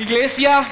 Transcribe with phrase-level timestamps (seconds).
[0.00, 0.66] Iglesia,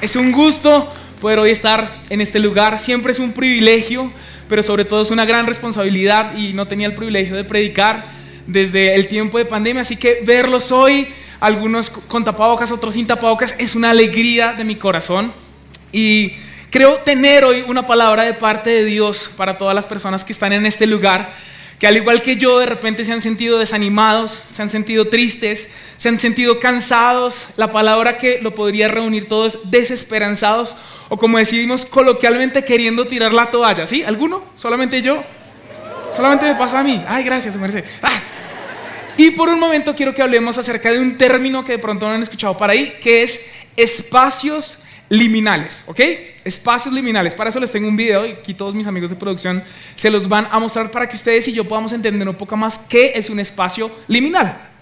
[0.00, 2.78] es un gusto poder hoy estar en este lugar.
[2.78, 4.12] Siempre es un privilegio,
[4.48, 8.06] pero sobre todo es una gran responsabilidad y no tenía el privilegio de predicar
[8.46, 9.82] desde el tiempo de pandemia.
[9.82, 11.08] Así que verlos hoy,
[11.40, 15.32] algunos con tapabocas, otros sin tapabocas, es una alegría de mi corazón.
[15.90, 16.32] Y
[16.70, 20.52] creo tener hoy una palabra de parte de Dios para todas las personas que están
[20.52, 21.32] en este lugar
[21.78, 25.68] que al igual que yo de repente se han sentido desanimados, se han sentido tristes,
[25.96, 30.76] se han sentido cansados, la palabra que lo podría reunir todos desesperanzados
[31.08, 34.02] o como decidimos coloquialmente queriendo tirar la toalla, ¿sí?
[34.02, 34.44] ¿Alguno?
[34.56, 35.22] ¿Solamente yo?
[36.14, 37.02] Solamente me pasa a mí.
[37.08, 37.84] Ay, gracias, merced.
[38.02, 38.20] Ah.
[39.16, 42.14] Y por un momento quiero que hablemos acerca de un término que de pronto no
[42.14, 43.40] han escuchado por ahí, que es
[43.76, 46.00] espacios liminales, ¿ok?
[46.44, 47.34] Espacios liminales.
[47.34, 49.62] Para eso les tengo un video y aquí todos mis amigos de producción
[49.94, 52.78] se los van a mostrar para que ustedes y yo podamos entender un poco más
[52.78, 54.73] qué es un espacio liminal.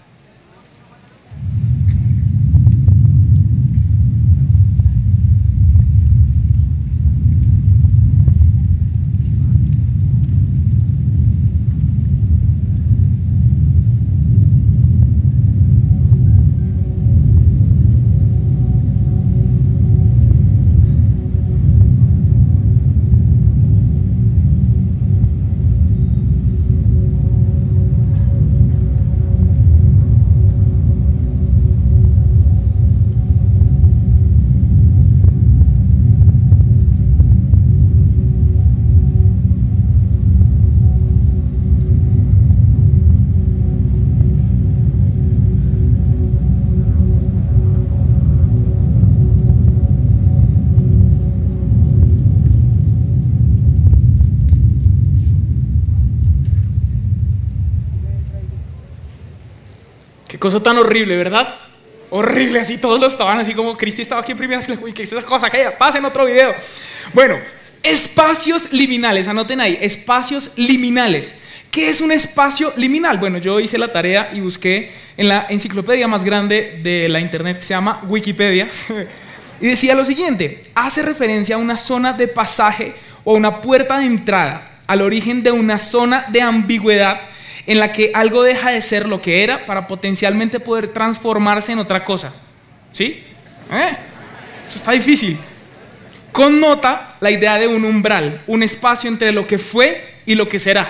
[60.43, 61.55] Cosa tan horrible, ¿verdad?
[62.09, 64.77] Horrible, así todos lo estaban así como Cristi estaba aquí en primera fila.
[64.81, 65.49] Uy, ¿qué es esa cosa?
[65.49, 66.53] Que pasen otro video.
[67.13, 67.39] Bueno,
[67.81, 71.35] espacios liminales, anoten ahí, espacios liminales.
[71.71, 73.19] ¿Qué es un espacio liminal?
[73.19, 77.59] Bueno, yo hice la tarea y busqué en la enciclopedia más grande de la internet
[77.59, 78.67] que se llama Wikipedia.
[79.61, 82.93] y decía lo siguiente, hace referencia a una zona de pasaje
[83.23, 87.29] o una puerta de entrada al origen de una zona de ambigüedad
[87.65, 91.79] en la que algo deja de ser lo que era para potencialmente poder transformarse en
[91.79, 92.33] otra cosa.
[92.91, 93.23] ¿Sí?
[93.71, 93.97] ¿Eh?
[94.67, 95.37] Eso está difícil.
[96.31, 100.59] Connota la idea de un umbral, un espacio entre lo que fue y lo que
[100.59, 100.87] será.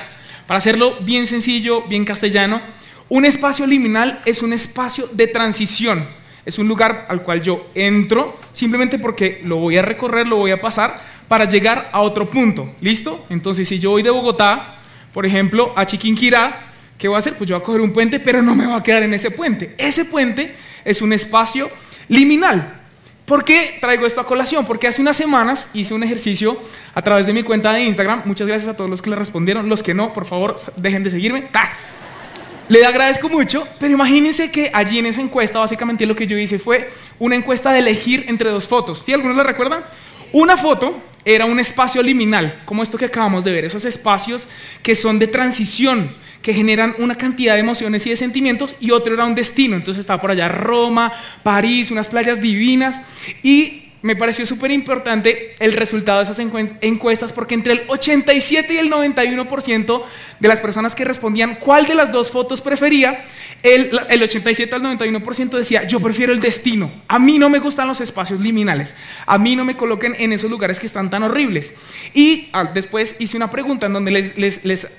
[0.47, 2.61] Para hacerlo bien sencillo, bien castellano,
[3.09, 6.07] un espacio liminal es un espacio de transición.
[6.45, 10.51] Es un lugar al cual yo entro simplemente porque lo voy a recorrer, lo voy
[10.51, 12.69] a pasar para llegar a otro punto.
[12.81, 13.25] ¿Listo?
[13.29, 14.72] Entonces, si yo voy de Bogotá
[15.13, 17.35] por ejemplo, a Chiquinquirá, ¿qué voy a hacer?
[17.35, 19.31] Pues yo voy a coger un puente, pero no me voy a quedar en ese
[19.31, 19.75] puente.
[19.77, 21.69] Ese puente es un espacio
[22.07, 22.81] liminal.
[23.25, 24.65] ¿Por qué traigo esto a colación?
[24.65, 26.59] Porque hace unas semanas hice un ejercicio
[26.93, 28.23] a través de mi cuenta de Instagram.
[28.25, 29.69] Muchas gracias a todos los que le respondieron.
[29.69, 31.47] Los que no, por favor, dejen de seguirme.
[32.67, 36.59] Le agradezco mucho, pero imagínense que allí en esa encuesta, básicamente lo que yo hice
[36.59, 39.03] fue una encuesta de elegir entre dos fotos.
[39.05, 39.13] ¿Sí?
[39.13, 39.83] ¿Algunos la recuerdan?
[40.33, 44.49] Una foto era un espacio liminal, como esto que acabamos de ver, esos espacios
[44.81, 49.13] que son de transición, que generan una cantidad de emociones y de sentimientos, y otro
[49.13, 49.75] era un destino.
[49.75, 53.03] Entonces estaba por allá Roma, París, unas playas divinas,
[53.43, 56.39] y me pareció súper importante el resultado de esas
[56.81, 60.03] encuestas porque entre el 87 y el 91%
[60.41, 63.23] de las personas que respondían cuál de las dos fotos prefería,
[63.63, 67.87] el, el 87 al 91% decía, yo prefiero el destino, a mí no me gustan
[67.87, 68.93] los espacios liminales,
[69.25, 71.73] a mí no me coloquen en esos lugares que están tan horribles.
[72.13, 74.97] Y ah, después hice una pregunta en donde les, les, les,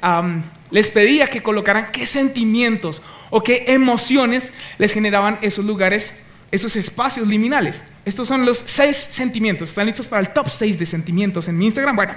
[0.70, 6.24] les pedía que colocaran qué sentimientos o qué emociones les generaban esos lugares
[6.54, 7.82] esos espacios liminales.
[8.04, 9.70] Estos son los seis sentimientos.
[9.70, 11.97] ¿Están listos para el top seis de sentimientos en mi Instagram?
[11.97, 12.15] Bueno,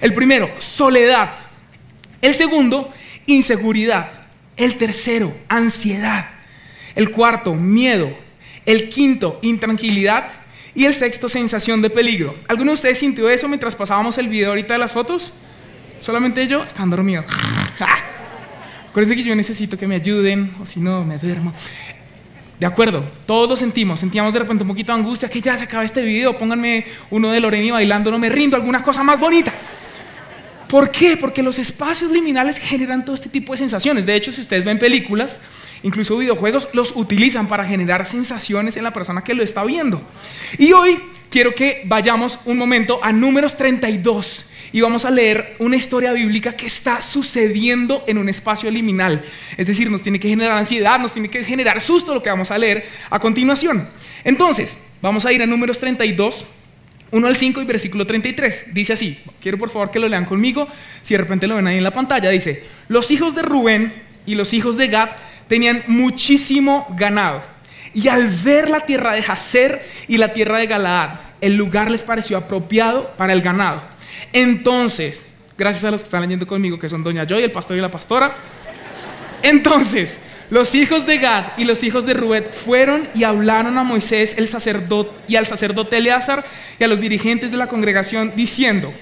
[0.00, 1.30] el primero, soledad.
[2.20, 2.92] El segundo,
[3.26, 4.10] inseguridad.
[4.56, 6.28] El tercero, ansiedad.
[6.96, 8.10] El cuarto, miedo.
[8.64, 10.32] El quinto, intranquilidad.
[10.74, 12.34] Y el sexto, sensación de peligro.
[12.48, 15.32] ¿Alguno de ustedes sintió eso mientras pasábamos el video ahorita de las fotos?
[16.00, 16.64] ¿Solamente yo?
[16.64, 17.24] Están dormidos.
[18.90, 21.52] Acuérdense que yo necesito que me ayuden, o si no, me duermo.
[22.58, 25.64] De acuerdo, todos lo sentimos, sentíamos de repente un poquito de angustia, que ya se
[25.64, 29.52] acaba este video, pónganme uno de Loreni bailando, no me rindo, alguna cosa más bonita.
[30.66, 31.16] ¿Por qué?
[31.16, 34.06] Porque los espacios liminales generan todo este tipo de sensaciones.
[34.06, 35.40] De hecho, si ustedes ven películas,
[35.82, 40.02] incluso videojuegos, los utilizan para generar sensaciones en la persona que lo está viendo.
[40.58, 40.98] Y hoy
[41.30, 46.52] quiero que vayamos un momento a números 32 y vamos a leer una historia bíblica
[46.52, 49.24] que está sucediendo en un espacio liminal.
[49.56, 52.50] Es decir, nos tiene que generar ansiedad, nos tiene que generar susto lo que vamos
[52.50, 53.88] a leer a continuación.
[54.22, 56.46] Entonces, Vamos a ir a números 32,
[57.10, 58.74] 1 al 5 y versículo 33.
[58.74, 60.66] Dice así, quiero por favor que lo lean conmigo,
[61.02, 63.92] si de repente lo ven ahí en la pantalla, dice, los hijos de Rubén
[64.24, 65.10] y los hijos de Gad
[65.48, 67.42] tenían muchísimo ganado.
[67.94, 72.02] Y al ver la tierra de Jazer y la tierra de Galaad, el lugar les
[72.02, 73.95] pareció apropiado para el ganado.
[74.32, 75.26] Entonces,
[75.56, 77.90] gracias a los que están leyendo conmigo, que son Doña Joy, el pastor y la
[77.90, 78.34] pastora,
[79.42, 80.20] entonces
[80.50, 84.48] los hijos de Gad y los hijos de Rubén fueron y hablaron a Moisés el
[84.48, 86.44] sacerdote y al sacerdote Eleazar
[86.78, 88.92] y a los dirigentes de la congregación diciendo,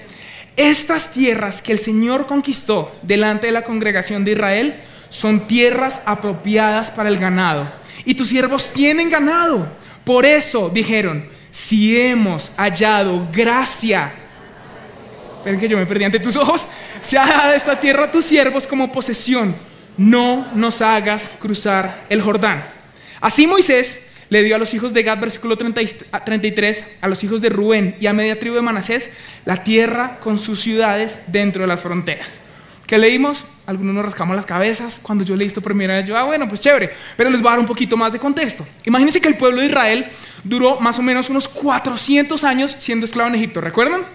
[0.55, 4.75] estas tierras que el Señor conquistó delante de la congregación de Israel
[5.09, 7.71] son tierras apropiadas para el ganado
[8.05, 9.67] y tus siervos tienen ganado.
[10.03, 14.13] Por eso dijeron, si hemos hallado gracia,
[15.45, 16.67] esperen que yo me perdí ante tus ojos,
[17.01, 19.55] se ha dado esta tierra a tus siervos como posesión
[19.95, 22.67] no nos hagas cruzar el Jordán.
[23.21, 27.49] Así Moisés le dio a los hijos de Gad, versículo 33, a los hijos de
[27.49, 29.11] Rubén y a media tribu de Manasés,
[29.45, 32.39] la tierra con sus ciudades dentro de las fronteras.
[32.87, 33.45] ¿Qué leímos?
[33.67, 34.99] Algunos nos rascamos las cabezas.
[35.01, 36.91] Cuando yo leí esto primera vez, yo, ah, bueno, pues chévere.
[37.15, 38.65] Pero les voy a dar un poquito más de contexto.
[38.85, 40.07] Imagínense que el pueblo de Israel
[40.43, 44.05] duró más o menos unos 400 años siendo esclavo en Egipto, ¿recuerdan?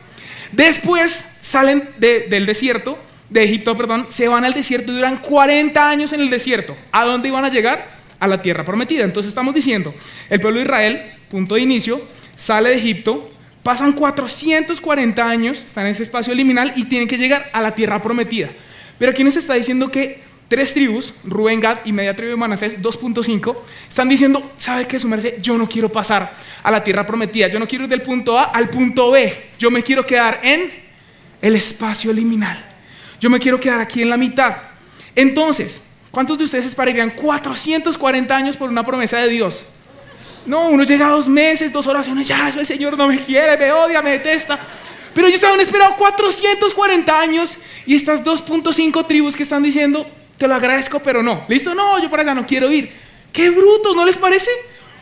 [0.52, 2.98] Después salen del desierto
[3.28, 6.76] de Egipto, perdón, se van al desierto y duran 40 años en el desierto.
[6.90, 7.98] ¿A dónde iban a llegar?
[8.18, 9.04] A la tierra prometida.
[9.04, 9.94] Entonces estamos diciendo,
[10.28, 12.00] el pueblo de Israel, punto de inicio,
[12.34, 13.30] sale de Egipto,
[13.62, 18.02] pasan 440 años, están en ese espacio liminal y tienen que llegar a la tierra
[18.02, 18.50] prometida.
[18.98, 20.20] Pero aquí nos está diciendo que
[20.50, 23.56] tres tribus, Rubén, Gad y media tribu de Manasés, 2.5,
[23.88, 25.40] están diciendo, ¿sabe qué, su merced?
[25.40, 26.28] Yo no quiero pasar
[26.64, 29.70] a la tierra prometida, yo no quiero ir del punto A al punto B, yo
[29.70, 30.72] me quiero quedar en
[31.40, 32.66] el espacio liminal.
[33.20, 34.56] Yo me quiero quedar aquí en la mitad.
[35.14, 39.66] Entonces, ¿cuántos de ustedes esperarían 440 años por una promesa de Dios?
[40.46, 43.70] No, uno llega a dos meses, dos oraciones, ya, el Señor no me quiere, me
[43.70, 44.58] odia, me detesta.
[45.14, 47.56] Pero ellos habían esperado 440 años
[47.86, 50.04] y estas 2.5 tribus que están diciendo,
[50.40, 51.44] te lo agradezco, pero no.
[51.48, 51.74] ¿Listo?
[51.74, 52.90] No, yo por allá no quiero ir.
[53.30, 54.50] Qué brutos, ¿no les parece?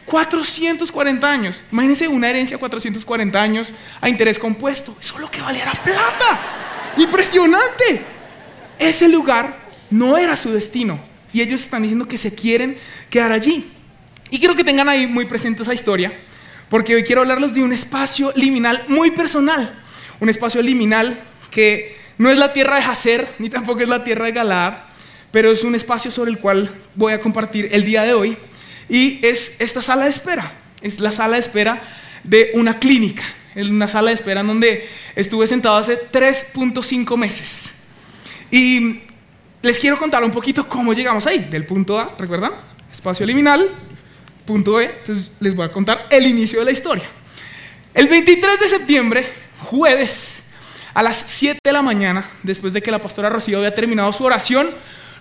[0.07, 1.63] 440 años.
[1.71, 4.97] Imagínense una herencia 440 años a interés compuesto.
[5.01, 6.41] Eso es lo que valiera plata.
[6.97, 8.03] Impresionante.
[8.81, 9.57] Ese lugar
[9.91, 10.99] no era su destino.
[11.33, 12.77] Y ellos están diciendo que se quieren
[13.09, 13.71] quedar allí.
[14.31, 16.13] Y quiero que tengan ahí muy presente esa historia,
[16.69, 19.73] porque hoy quiero hablarles de un espacio liminal muy personal.
[20.19, 21.17] Un espacio liminal
[21.53, 24.88] que no es la tierra de Hacer, ni tampoco es la tierra de Galaad,
[25.31, 28.37] pero es un espacio sobre el cual voy a compartir el día de hoy.
[28.89, 30.51] Y es esta sala de espera.
[30.81, 31.83] Es la sala de espera
[32.25, 33.23] de una clínica
[33.55, 37.75] en una sala de espera en donde estuve sentado hace 3.5 meses.
[38.51, 39.01] Y
[39.63, 42.53] les quiero contar un poquito cómo llegamos ahí, del punto A, ¿recuerdan?
[42.91, 43.69] Espacio liminal,
[44.47, 44.85] punto B.
[44.85, 47.05] Entonces les voy a contar el inicio de la historia.
[47.95, 49.27] El 23 de septiembre,
[49.59, 50.45] jueves,
[50.95, 54.25] a las 7 de la mañana, después de que la pastora Rocío había terminado su
[54.25, 54.71] oración,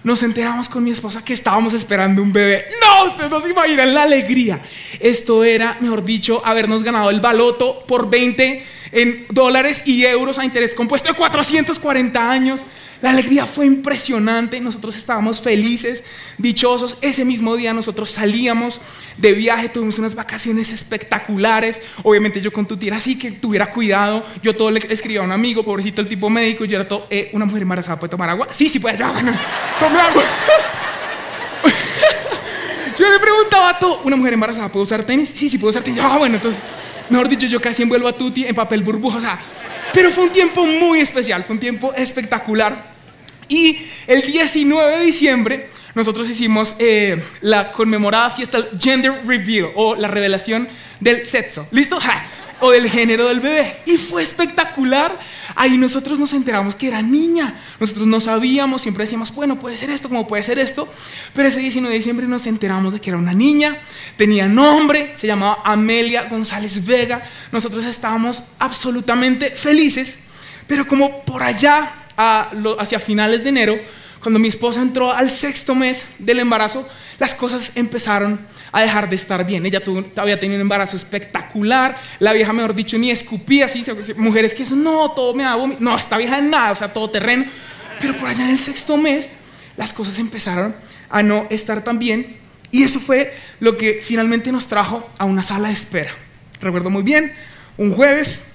[0.04, 2.68] nos enteramos con mi esposa que estábamos esperando un bebé.
[2.82, 4.60] No, ustedes no se imaginan la alegría.
[5.00, 10.46] Esto era, mejor dicho, habernos ganado el baloto por 20 en dólares y euros a
[10.46, 12.66] interés compuesto de 440 años.
[13.02, 16.04] La alegría fue impresionante, nosotros estábamos felices,
[16.40, 16.98] dichosos.
[17.02, 18.82] Ese mismo día nosotros salíamos
[19.18, 21.82] de viaje, tuvimos unas vacaciones espectaculares.
[22.04, 24.24] Obviamente yo con tu tía así que tuviera cuidado.
[24.42, 27.30] Yo todo le escribía a un amigo, pobrecito el tipo médico, yo era todo, eh,
[27.34, 28.48] una mujer embarazada puede tomar agua.
[28.50, 29.32] Sí, sí puede, ya, bueno,
[29.80, 30.24] tome agua.
[32.98, 35.30] Yo le preguntaba a todo, ¿una mujer embarazada puede usar tenis?
[35.30, 36.02] Sí, sí puede usar tenis.
[36.04, 36.62] Ah, bueno, entonces,
[37.10, 39.18] mejor dicho, yo casi envuelvo a Tuti en papel burbuja.
[39.18, 39.40] O sea,
[39.94, 42.96] pero fue un tiempo muy especial, fue un tiempo espectacular.
[43.50, 43.78] Y
[44.08, 50.68] el 19 de diciembre nosotros hicimos eh, la conmemorada fiesta Gender Reveal o la revelación
[51.00, 51.68] del sexo.
[51.72, 51.98] ¿Listo?
[52.60, 53.82] O del género del bebé.
[53.86, 55.18] Y fue espectacular.
[55.56, 57.54] Ahí nosotros nos enteramos que era niña.
[57.80, 60.88] Nosotros no sabíamos, siempre decíamos, bueno, puede ser esto, como puede ser esto.
[61.34, 63.78] Pero ese 19 de diciembre nos enteramos de que era una niña.
[64.16, 67.24] Tenía nombre, se llamaba Amelia González Vega.
[67.52, 70.20] Nosotros estábamos absolutamente felices.
[70.68, 73.80] Pero como por allá, hacia finales de enero,
[74.28, 76.86] cuando mi esposa entró al sexto mes del embarazo,
[77.18, 79.66] las cosas empezaron a dejar de estar bien.
[79.66, 81.96] Ella tuvo, había tenido un embarazo espectacular.
[82.20, 83.86] La vieja, mejor dicho, ni escupía así.
[84.18, 85.56] Mujeres que eso, no, todo me da.
[85.80, 87.46] No, esta vieja en nada, o sea, todo terreno.
[88.02, 89.32] Pero por allá en el sexto mes,
[89.78, 90.76] las cosas empezaron
[91.10, 92.36] a no estar tan bien.
[92.70, 96.12] Y eso fue lo que finalmente nos trajo a una sala de espera.
[96.60, 97.32] Recuerdo muy bien,
[97.78, 98.48] un jueves,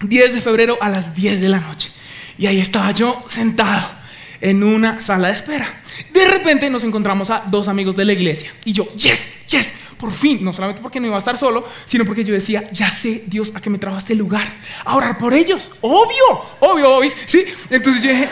[0.00, 1.92] 10 de febrero a las 10 de la noche.
[2.38, 4.00] Y ahí estaba yo sentado
[4.42, 5.82] en una sala de espera.
[6.12, 8.52] De repente nos encontramos a dos amigos de la iglesia.
[8.64, 12.04] Y yo, yes, yes, por fin, no solamente porque no iba a estar solo, sino
[12.04, 14.52] porque yo decía, ya sé, Dios, a qué me trajo a este lugar,
[14.84, 15.70] a orar por ellos.
[15.80, 16.24] Obvio,
[16.58, 17.10] obvio, obvio.
[17.24, 18.28] Sí, entonces yo dije,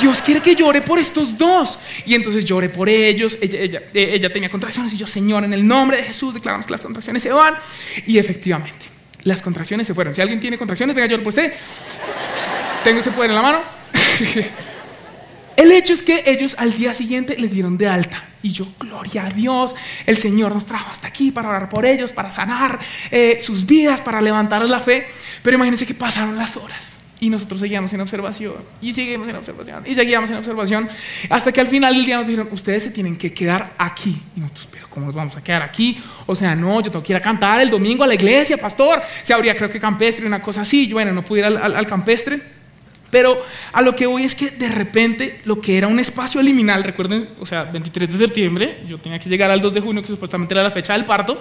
[0.00, 1.78] Dios quiere que llore por estos dos.
[2.06, 3.36] Y entonces lloré por ellos.
[3.42, 6.72] Ella, ella, ella tenía contracciones y yo, Señor, en el nombre de Jesús declaramos que
[6.72, 7.54] las contracciones se van.
[8.06, 8.86] Y efectivamente,
[9.24, 10.14] las contracciones se fueron.
[10.14, 11.52] Si alguien tiene contracciones, venga, llore por usted.
[12.82, 13.60] Tengo ese poder en la mano.
[15.56, 18.22] El hecho es que ellos al día siguiente les dieron de alta.
[18.42, 19.74] Y yo, gloria a Dios,
[20.06, 22.78] el Señor nos trajo hasta aquí para orar por ellos, para sanar
[23.10, 25.06] eh, sus vidas, para levantarles la fe.
[25.42, 26.98] Pero imagínense que pasaron las horas.
[27.20, 30.88] Y nosotros seguíamos en observación, y seguimos en observación, y seguíamos en observación,
[31.30, 34.20] hasta que al final del día nos dijeron, ustedes se tienen que quedar aquí.
[34.36, 35.96] Y nosotros, pero ¿cómo nos vamos a quedar aquí?
[36.26, 39.00] O sea, no, yo tengo que a cantar el domingo a la iglesia, pastor.
[39.22, 40.86] Se habría, creo que campestre, una cosa así.
[40.86, 42.53] Yo, bueno, no pude ir al campestre.
[43.14, 43.40] Pero
[43.72, 47.28] a lo que voy es que de repente lo que era un espacio liminal, recuerden,
[47.38, 50.52] o sea, 23 de septiembre, yo tenía que llegar al 2 de junio, que supuestamente
[50.52, 51.40] era la fecha del parto,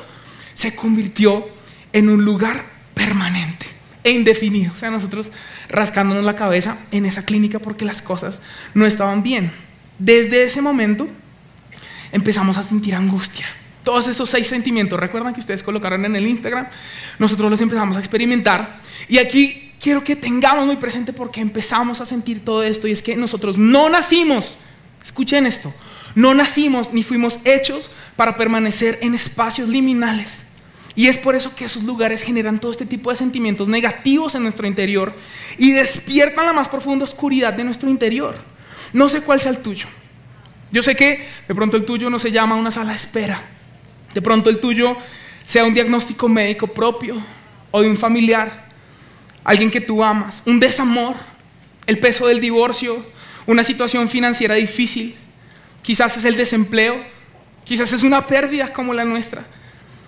[0.53, 1.49] se convirtió
[1.91, 2.63] en un lugar
[2.93, 3.65] permanente
[4.03, 4.71] e indefinido.
[4.71, 5.31] O sea, nosotros
[5.67, 8.43] rascándonos la cabeza en esa clínica porque las cosas
[8.75, 9.51] no estaban bien.
[9.97, 11.07] Desde ese momento
[12.11, 13.47] empezamos a sentir angustia.
[13.83, 16.67] Todos esos seis sentimientos, recuerdan que ustedes colocaron en el Instagram,
[17.17, 18.79] nosotros los empezamos a experimentar.
[19.09, 23.03] Y aquí quiero que tengamos muy presente porque empezamos a sentir todo esto y es
[23.03, 24.57] que nosotros no nacimos,
[25.03, 25.73] escuchen esto,
[26.15, 30.43] no nacimos ni fuimos hechos para permanecer en espacios liminales.
[30.95, 34.43] Y es por eso que esos lugares generan todo este tipo de sentimientos negativos en
[34.43, 35.13] nuestro interior
[35.57, 38.35] y despiertan la más profunda oscuridad de nuestro interior.
[38.93, 39.87] No sé cuál sea el tuyo.
[40.71, 43.41] Yo sé que de pronto el tuyo no se llama una sala de espera.
[44.13, 44.95] De pronto el tuyo
[45.43, 47.17] sea un diagnóstico médico propio
[47.71, 48.62] o de un familiar
[49.43, 51.15] alguien que tú amas, un desamor,
[51.85, 53.05] el peso del divorcio,
[53.45, 55.15] una situación financiera difícil,
[55.81, 57.03] quizás es el desempleo,
[57.63, 59.45] quizás es una pérdida como la nuestra,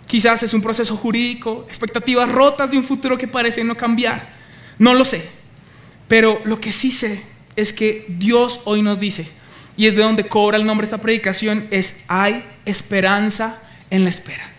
[0.08, 4.30] quizás es un proceso jurídico, expectativas rotas de un futuro que parece no cambiar,
[4.78, 5.28] no lo sé,
[6.08, 7.22] pero lo que sí sé
[7.56, 9.28] es que Dios hoy nos dice,
[9.78, 14.52] y es de donde cobra el nombre esta predicación, es hay esperanza en la espera.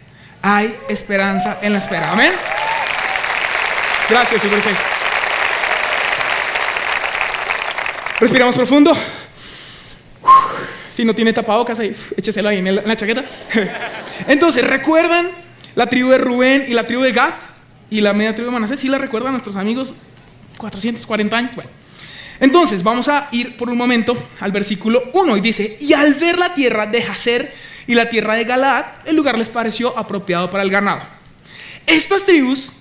[0.42, 2.12] Hay esperanza en la espera.
[2.12, 2.33] Amén.
[4.08, 4.60] Gracias, Super
[8.20, 8.92] Respiramos profundo.
[10.90, 13.25] Si no tiene tapabocas ahí, écheselo ahí en la chaqueta.
[14.28, 15.28] Entonces, ¿recuerdan
[15.75, 17.34] la tribu de Rubén y la tribu de Gad?
[17.90, 19.94] Y la media tribu de Manasés, ¿sí la recuerdan nuestros amigos?
[20.56, 21.54] 440 años.
[21.54, 21.70] Bueno.
[22.40, 26.38] Entonces, vamos a ir por un momento al versículo 1 y dice, y al ver
[26.38, 27.52] la tierra de Jacer
[27.86, 31.02] y la tierra de Galaad, el lugar les pareció apropiado para el ganado.
[31.86, 32.72] Estas tribus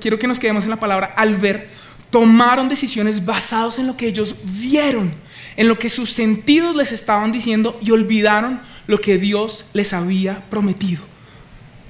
[0.00, 1.68] quiero que nos quedemos en la palabra, al ver,
[2.10, 5.12] tomaron decisiones basadas en lo que ellos vieron,
[5.56, 10.44] en lo que sus sentidos les estaban diciendo y olvidaron lo que Dios les había
[10.50, 11.02] prometido.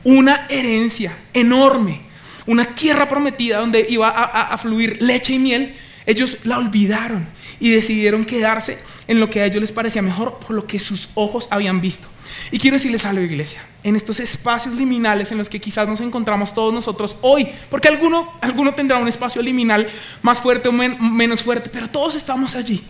[0.04, 2.02] Una herencia enorme,
[2.46, 7.70] una tierra prometida donde iba a, a fluir leche y miel, ellos la olvidaron y
[7.70, 11.48] decidieron quedarse en lo que a ellos les parecía mejor por lo que sus ojos
[11.50, 12.08] habían visto.
[12.50, 16.52] Y quiero decirles algo, iglesia, en estos espacios liminales en los que quizás nos encontramos
[16.52, 19.86] todos nosotros hoy, porque alguno, alguno tendrá un espacio liminal
[20.22, 22.82] más fuerte o menos fuerte, pero todos estamos allí.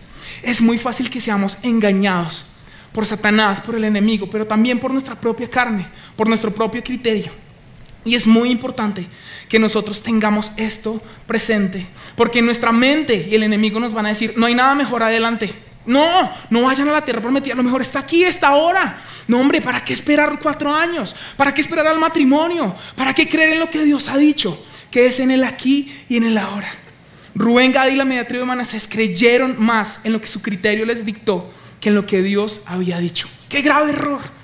[0.43, 2.45] Es muy fácil que seamos engañados
[2.91, 7.31] por Satanás, por el enemigo, pero también por nuestra propia carne, por nuestro propio criterio.
[8.05, 9.05] Y es muy importante
[9.49, 14.33] que nosotros tengamos esto presente, porque nuestra mente y el enemigo nos van a decir,
[14.37, 15.53] no hay nada mejor adelante.
[15.85, 19.01] No, no vayan a la tierra prometida, lo mejor está aquí, está ahora.
[19.27, 21.15] No, hombre, ¿para qué esperar cuatro años?
[21.37, 22.75] ¿Para qué esperar al matrimonio?
[22.95, 24.61] ¿Para qué creer en lo que Dios ha dicho?
[24.91, 26.67] Que es en el aquí y en el ahora.
[27.35, 30.85] Rubén, Gad y la media tribu de Manasés creyeron más en lo que su criterio
[30.85, 31.49] les dictó
[31.79, 33.29] que en lo que Dios había dicho.
[33.47, 34.36] ¡Qué grave error!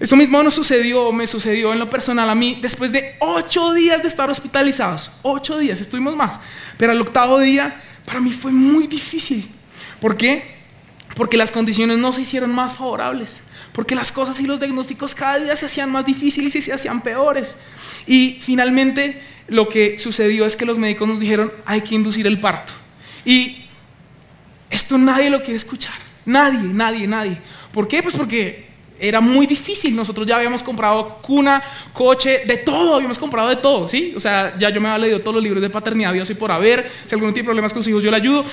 [0.00, 4.00] Eso mismo nos sucedió, me sucedió en lo personal a mí después de ocho días
[4.02, 5.10] de estar hospitalizados.
[5.22, 6.40] Ocho días, estuvimos más.
[6.76, 9.48] Pero el octavo día para mí fue muy difícil.
[10.00, 10.56] ¿Por qué?
[11.16, 13.42] Porque las condiciones no se hicieron más favorables.
[13.72, 17.00] Porque las cosas y los diagnósticos cada día se hacían más difíciles y se hacían
[17.00, 17.56] peores.
[18.06, 22.38] Y finalmente lo que sucedió es que los médicos nos dijeron, hay que inducir el
[22.38, 22.72] parto.
[23.24, 23.64] Y
[24.70, 25.94] esto nadie lo quiere escuchar.
[26.24, 27.40] Nadie, nadie, nadie.
[27.72, 28.00] ¿Por qué?
[28.00, 28.67] Pues porque
[29.00, 29.94] era muy difícil.
[29.94, 31.62] Nosotros ya habíamos comprado cuna,
[31.92, 34.12] coche, de todo, habíamos comprado de todo, ¿sí?
[34.16, 36.50] O sea, ya yo me había leído todos los libros de paternidad, Dios y por
[36.50, 36.90] haber.
[37.06, 38.44] Si alguno tiene problemas con sus hijos, yo le ayudo.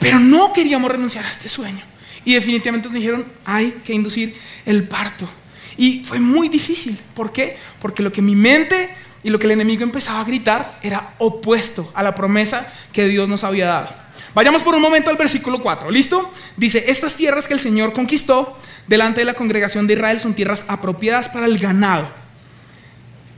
[0.00, 1.82] Pero no queríamos renunciar a este sueño.
[2.24, 4.34] Y definitivamente nos dijeron, hay que inducir
[4.66, 5.28] el parto.
[5.76, 6.98] Y fue muy difícil.
[7.14, 7.56] ¿Por qué?
[7.80, 8.90] Porque lo que mi mente
[9.24, 13.26] Y lo que el enemigo empezaba a gritar era opuesto a la promesa que Dios
[13.26, 14.03] nos había dado.
[14.34, 16.30] Vayamos por un momento al versículo 4, ¿listo?
[16.56, 20.64] Dice, estas tierras que el Señor conquistó delante de la congregación de Israel son tierras
[20.68, 22.08] apropiadas para el ganado.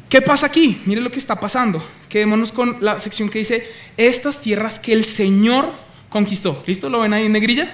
[0.09, 0.81] ¿Qué pasa aquí?
[0.87, 1.85] Mire lo que está pasando.
[2.09, 5.71] Quedémonos con la sección que dice, estas tierras que el Señor
[6.09, 6.63] conquistó.
[6.67, 6.89] ¿Listo?
[6.89, 7.71] ¿Lo ven ahí en negrilla?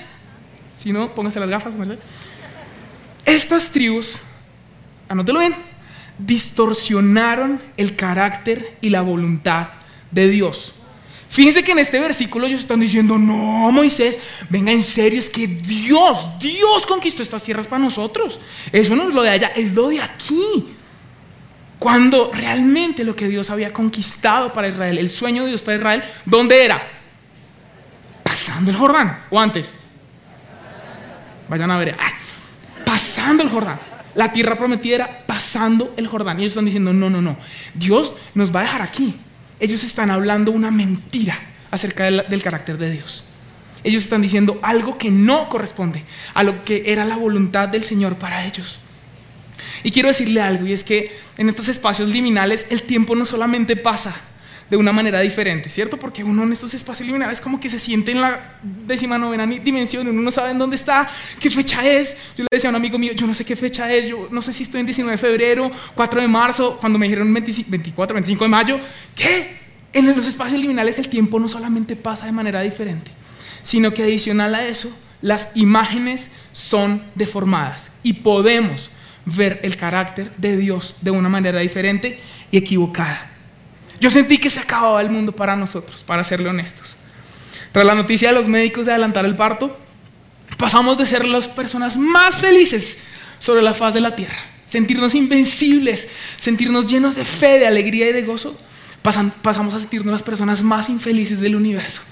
[0.73, 1.73] Si no, pónganse las gafas.
[3.25, 4.19] Estas tribus,
[5.09, 5.55] anótelo bien,
[6.19, 9.69] distorsionaron el carácter y la voluntad
[10.11, 10.75] de Dios.
[11.33, 14.21] Fíjense que en este versículo ellos están diciendo, no, Moisés,
[14.51, 18.39] venga en serio, es que Dios, Dios conquistó estas tierras para nosotros.
[18.71, 20.77] Eso no es lo de allá, es lo de aquí.
[21.79, 26.05] Cuando realmente lo que Dios había conquistado para Israel, el sueño de Dios para Israel,
[26.27, 26.87] ¿dónde era?
[28.23, 29.79] Pasando el Jordán, o antes.
[31.49, 32.13] Vayan a ver, ah,
[32.85, 33.81] pasando el Jordán.
[34.17, 36.39] La tierra prometida era pasando el Jordán.
[36.39, 37.39] Y ellos están diciendo, no, no, no,
[37.73, 39.19] Dios nos va a dejar aquí
[39.63, 41.39] ellos están hablando una mentira
[41.71, 43.23] acerca del, carácter de Dios.
[43.85, 46.03] Ellos están diciendo algo que no corresponde
[46.35, 48.81] a lo que era la voluntad del Señor para ellos.
[49.85, 53.77] Y quiero decirle algo, y es que en estos espacios liminales el tiempo no solamente
[53.77, 54.13] pasa
[54.71, 55.97] de una manera diferente, ¿cierto?
[55.99, 60.09] Porque uno en estos espacios liminales como que se siente en la décima novena dimensión,
[60.09, 61.09] uno no sabe en dónde está,
[61.41, 62.17] qué fecha es.
[62.37, 64.41] Yo le decía a un amigo mío, yo no sé qué fecha es, yo no
[64.41, 68.45] sé si estoy en 19 de febrero, 4 de marzo, cuando me dijeron 24, 25
[68.45, 68.81] de mayo,
[69.15, 69.57] ¿qué?
[69.93, 73.11] En los espacios liminales el tiempo no solamente pasa de manera diferente,
[73.63, 78.91] sino que adicional a eso, las imágenes son deformadas y podemos
[79.25, 82.19] ver el carácter de Dios de una manera diferente
[82.51, 83.32] y equivocada.
[84.03, 86.97] Yo sentí que se acababa el mundo para nosotros, para serle honestos.
[87.71, 89.79] Tras la noticia de los médicos de adelantar el parto,
[90.59, 92.99] pasamos de ser las personas más felices
[93.39, 94.35] sobre la faz de la tierra,
[94.67, 98.61] sentirnos invencibles, sentirnos llenos de fe, de alegría y de gozo,
[99.03, 102.03] pasamos a sentirnos las personas más infelices del universo.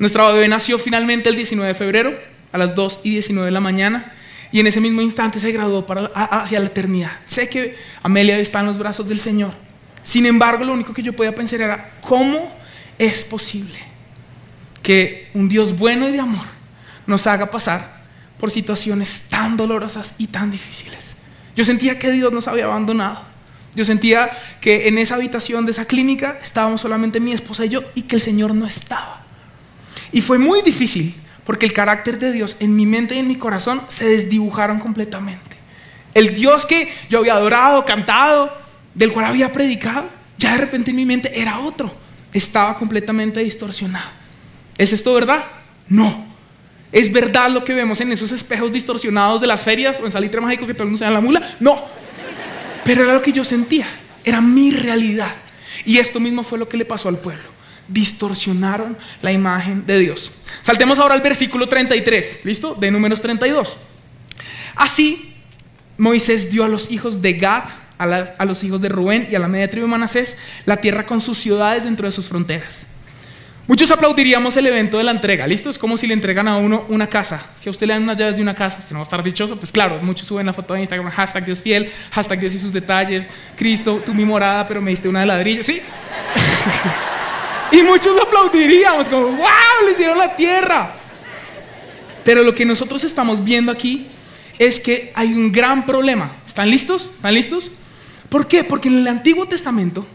[0.00, 2.12] Nuestra bebé nació finalmente el 19 de febrero
[2.50, 4.12] a las 2 y 19 de la mañana
[4.50, 7.12] y en ese mismo instante se graduó para, hacia la eternidad.
[7.24, 9.61] Sé que Amelia está en los brazos del Señor
[10.02, 12.52] sin embargo, lo único que yo podía pensar era, ¿cómo
[12.98, 13.78] es posible
[14.82, 16.46] que un Dios bueno y de amor
[17.06, 18.02] nos haga pasar
[18.38, 21.16] por situaciones tan dolorosas y tan difíciles?
[21.54, 23.20] Yo sentía que Dios nos había abandonado.
[23.74, 27.82] Yo sentía que en esa habitación de esa clínica estábamos solamente mi esposa y yo
[27.94, 29.24] y que el Señor no estaba.
[30.12, 33.36] Y fue muy difícil porque el carácter de Dios en mi mente y en mi
[33.36, 35.56] corazón se desdibujaron completamente.
[36.14, 38.61] El Dios que yo había adorado, cantado,
[38.94, 41.94] del cual había predicado, ya de repente en mi mente era otro.
[42.32, 44.08] Estaba completamente distorsionado.
[44.78, 45.44] ¿Es esto verdad?
[45.88, 46.32] No.
[46.90, 50.40] ¿Es verdad lo que vemos en esos espejos distorsionados de las ferias o en Salitre
[50.40, 51.56] Mágico que todo el mundo se da la mula?
[51.60, 51.82] No.
[52.84, 53.86] Pero era lo que yo sentía.
[54.24, 55.34] Era mi realidad.
[55.84, 57.50] Y esto mismo fue lo que le pasó al pueblo.
[57.88, 60.32] Distorsionaron la imagen de Dios.
[60.60, 62.74] Saltemos ahora al versículo 33, ¿listo?
[62.74, 63.76] De números 32.
[64.74, 65.34] Así,
[65.98, 67.64] Moisés dio a los hijos de Gad
[68.02, 71.20] a, los hijos de Rubén y a la media tribu de Manasés la tierra con
[71.20, 72.86] sus ciudades dentro de sus fronteras.
[73.68, 75.70] Muchos aplaudiríamos el evento de la entrega, ¿listo?
[75.70, 77.40] Es como si le entregan a uno una casa.
[77.54, 79.22] Si a usted le dan unas llaves de una casa, usted no va a estar
[79.22, 79.56] dichoso.
[79.56, 82.72] Pues claro, muchos suben la foto de Instagram, hashtag Dios fiel, hashtag Dios y sus
[82.72, 85.80] detalles, Cristo, tú mi morada, pero me diste una de ladrillo, ¿sí?
[87.72, 90.92] y muchos lo aplaudiríamos, como, wow, les dieron la tierra.
[92.24, 94.08] Pero lo que nosotros estamos viendo aquí
[94.58, 96.32] es que hay un gran problema.
[96.46, 97.10] ¿Están listos?
[97.14, 97.70] ¿Están listos?
[98.32, 98.64] ¿Por qué?
[98.64, 100.06] Porque en el Antiguo Testamento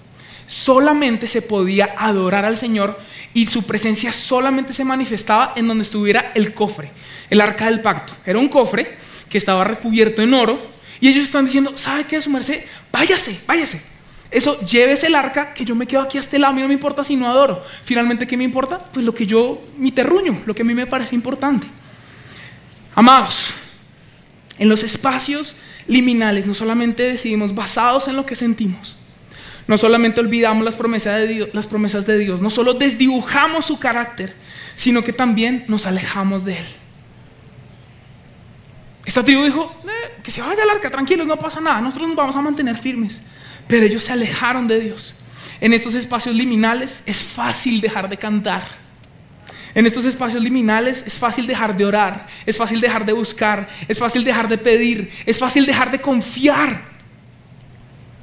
[0.47, 2.99] solamente se podía adorar al Señor
[3.35, 6.89] y su presencia solamente se manifestaba en donde estuviera el cofre,
[7.29, 8.13] el arca del pacto.
[8.25, 8.97] Era un cofre
[9.29, 10.59] que estaba recubierto en oro
[10.99, 12.63] y ellos están diciendo, ¿sabe qué, su merced?
[12.91, 13.83] Váyase, váyase.
[14.31, 16.67] Eso, llévese el arca, que yo me quedo aquí a este lado, a mí no
[16.67, 17.63] me importa si no adoro.
[17.83, 18.79] Finalmente, ¿qué me importa?
[18.79, 21.67] Pues lo que yo, mi terruño, lo que a mí me parece importante.
[22.95, 23.53] Amados,
[24.59, 25.55] en los espacios
[25.87, 28.97] liminales no solamente decidimos basados en lo que sentimos,
[29.67, 34.33] no solamente olvidamos las promesas de Dios, no solo desdibujamos su carácter,
[34.75, 36.65] sino que también nos alejamos de Él.
[39.05, 42.17] Esta tribu dijo, eh, que se vaya al arca, tranquilos, no pasa nada, nosotros nos
[42.17, 43.21] vamos a mantener firmes.
[43.67, 45.15] Pero ellos se alejaron de Dios.
[45.61, 48.67] En estos espacios liminales es fácil dejar de cantar
[49.75, 53.99] en estos espacios liminales es fácil dejar de orar, es fácil dejar de buscar, es
[53.99, 56.85] fácil dejar de pedir, es fácil dejar de confiar.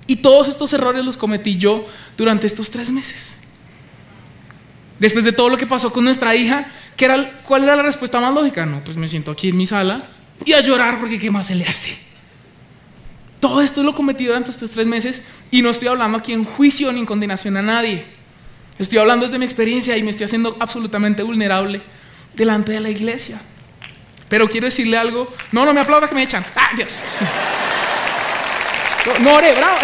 [0.07, 3.43] Y todos estos errores los cometí yo durante estos tres meses.
[4.99, 8.33] Después de todo lo que pasó con nuestra hija, era, ¿cuál era la respuesta más
[8.33, 8.65] lógica?
[8.65, 10.05] No, pues me siento aquí en mi sala
[10.45, 12.05] y a llorar porque ¿qué más se le hace?
[13.45, 16.91] todo esto lo cometí durante estos tres meses y no estoy hablando aquí en juicio
[16.91, 18.03] ni en condenación a nadie.
[18.79, 21.81] Estoy hablando desde mi experiencia y me estoy haciendo absolutamente vulnerable
[22.35, 23.41] delante de la iglesia.
[24.29, 25.33] Pero quiero decirle algo.
[25.53, 26.45] No, no me aplauda que me echan.
[26.57, 26.91] ¡Ah, Dios!
[29.07, 29.77] No, no oré, bravo.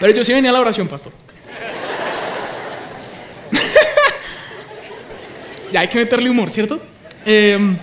[0.00, 1.12] Pero yo sí venía a la oración, pastor.
[5.72, 6.80] ya hay que meterle humor, ¿cierto?
[7.26, 7.76] Em,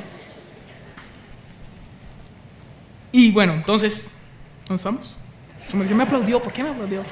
[3.12, 4.14] y bueno, entonces,
[4.68, 5.16] ¿dónde estamos?
[5.70, 7.04] Su me aplaudió, ¿por qué me aplaudió?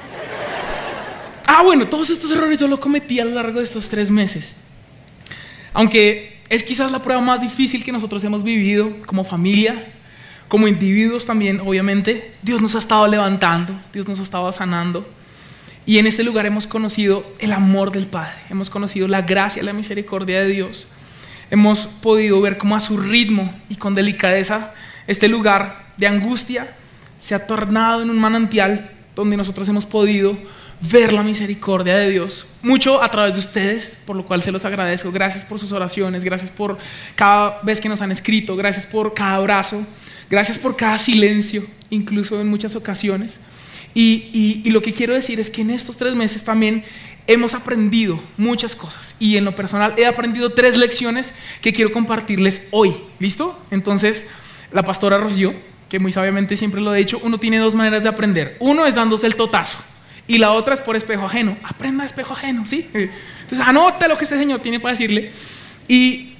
[1.46, 4.56] Ah, bueno, todos estos errores yo los cometí a lo largo de estos tres meses.
[5.72, 9.92] Aunque es quizás la prueba más difícil que nosotros hemos vivido como familia,
[10.48, 15.08] como individuos también, obviamente, Dios nos ha estado levantando, Dios nos ha estado sanando.
[15.84, 19.72] Y en este lugar hemos conocido el amor del Padre, hemos conocido la gracia, la
[19.72, 20.86] misericordia de Dios.
[21.50, 24.74] Hemos podido ver cómo a su ritmo y con delicadeza
[25.06, 26.74] este lugar de angustia
[27.26, 30.38] se ha tornado en un manantial donde nosotros hemos podido
[30.80, 32.46] ver la misericordia de Dios.
[32.62, 35.10] Mucho a través de ustedes, por lo cual se los agradezco.
[35.10, 36.78] Gracias por sus oraciones, gracias por
[37.16, 39.84] cada vez que nos han escrito, gracias por cada abrazo,
[40.30, 43.40] gracias por cada silencio, incluso en muchas ocasiones.
[43.92, 46.84] Y, lo que quiero decir es que en estos tres meses también
[47.26, 49.16] hemos aprendido muchas cosas.
[49.18, 52.94] Y en lo personal he aprendido tres lecciones que quiero compartirles hoy.
[53.18, 53.60] ¿Listo?
[53.72, 54.28] Entonces,
[54.70, 55.54] la pastora Rocío,
[55.88, 58.56] que muy sabiamente siempre lo ha dicho, uno tiene dos maneras de aprender.
[58.60, 59.78] Uno es dándose el totazo.
[60.28, 61.56] Y la otra es por espejo ajeno.
[61.62, 62.88] Aprenda espejo ajeno, ¿sí?
[62.92, 65.30] Entonces, anote lo que este señor tiene para decirle.
[65.86, 66.34] Y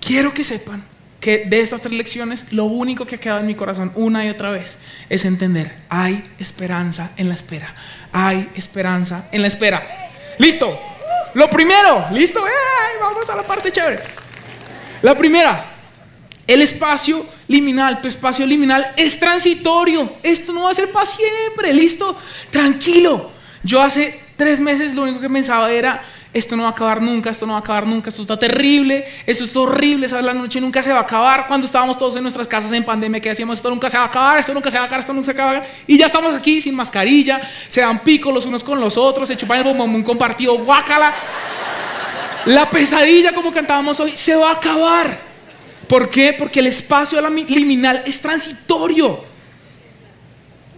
[0.00, 0.84] quiero que sepan
[1.18, 4.30] que de estas tres lecciones, lo único que ha quedado en mi corazón una y
[4.30, 7.74] otra vez es entender, hay esperanza en la espera.
[8.12, 10.10] Hay esperanza en la espera.
[10.38, 10.80] Listo.
[11.34, 12.40] Lo primero, listo.
[13.00, 14.00] vamos a la parte chévere.
[15.02, 15.64] La primera,
[16.48, 20.14] el espacio liminal, tu espacio liminal es transitorio.
[20.22, 22.16] Esto no va a ser para siempre, listo.
[22.50, 23.30] Tranquilo.
[23.62, 27.28] Yo hace tres meses lo único que pensaba era, esto no va a acabar nunca,
[27.28, 30.58] esto no va a acabar nunca, esto está terrible, esto es horrible, esa la noche
[30.58, 31.46] nunca se va a acabar.
[31.46, 34.06] Cuando estábamos todos en nuestras casas en pandemia, que decíamos, esto nunca se va a
[34.06, 35.70] acabar, esto nunca se va a acabar, esto nunca se va a acabar.
[35.86, 39.36] Y ya estamos aquí sin mascarilla, se dan pico los unos con los otros, se
[39.36, 41.12] chupan el bombón compartido, guácala.
[42.46, 45.27] La pesadilla, como cantábamos hoy, se va a acabar.
[45.88, 46.34] ¿Por qué?
[46.34, 49.24] Porque el espacio liminal es transitorio.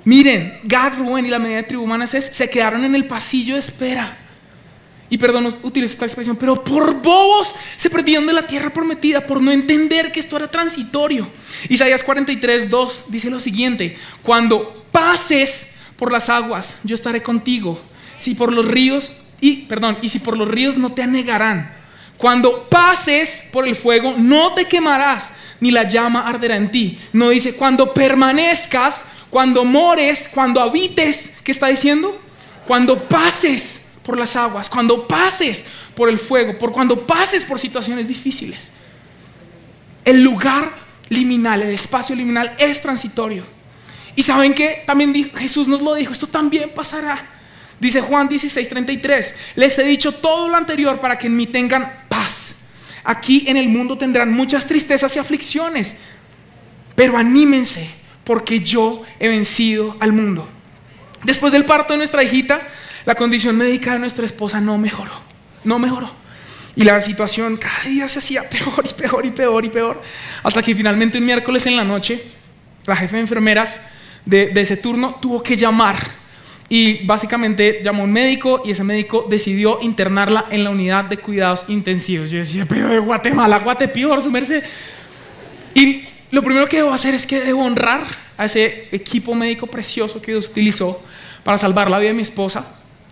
[0.04, 4.16] Miren, Gad, Rubén y la media de tribu se quedaron en el pasillo de espera.
[5.10, 9.42] Y perdón, utilizo esta expresión, pero por bobos se perdieron de la tierra prometida por
[9.42, 11.28] no entender que esto era transitorio.
[11.68, 17.80] Isaías 43, 2 dice lo siguiente: Cuando pases por las aguas, yo estaré contigo.
[18.16, 21.79] Si por los ríos, y perdón, y si por los ríos no te anegarán.
[22.20, 27.00] Cuando pases por el fuego, no te quemarás, ni la llama arderá en ti.
[27.14, 31.36] No dice, cuando permanezcas, cuando mores, cuando habites.
[31.42, 32.20] ¿Qué está diciendo?
[32.66, 38.06] Cuando pases por las aguas, cuando pases por el fuego, por cuando pases por situaciones
[38.06, 38.70] difíciles.
[40.04, 40.74] El lugar
[41.08, 43.44] liminal, el espacio liminal es transitorio.
[44.14, 47.39] Y saben que también Jesús nos lo dijo, esto también pasará.
[47.80, 52.56] Dice Juan 16:33, les he dicho todo lo anterior para que en mí tengan paz.
[53.02, 55.96] Aquí en el mundo tendrán muchas tristezas y aflicciones,
[56.94, 57.88] pero anímense
[58.22, 60.46] porque yo he vencido al mundo.
[61.24, 62.60] Después del parto de nuestra hijita,
[63.06, 65.12] la condición médica de nuestra esposa no mejoró,
[65.64, 66.14] no mejoró.
[66.76, 70.02] Y la situación cada día se hacía peor y peor y peor y peor.
[70.42, 72.22] Hasta que finalmente un miércoles en la noche,
[72.84, 73.80] la jefe de enfermeras
[74.26, 76.19] de, de ese turno tuvo que llamar
[76.72, 81.64] y básicamente llamó un médico y ese médico decidió internarla en la unidad de cuidados
[81.66, 82.30] intensivos.
[82.30, 84.62] Yo decía, pero de Guatemala, Guatepeor, su merced.
[85.74, 88.06] Y lo primero que debo hacer es que debo honrar
[88.38, 91.02] a ese equipo médico precioso que Dios utilizó
[91.42, 92.64] para salvar la vida de mi esposa.